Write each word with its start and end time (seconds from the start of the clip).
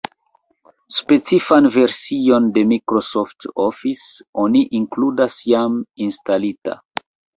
Specifan 0.99 1.67
version 1.75 2.47
de 2.55 2.63
Microsoft 2.71 3.47
Office 3.67 4.27
oni 4.47 4.65
inkludas 4.81 5.39
jam 5.53 5.77
instalita. 6.07 6.79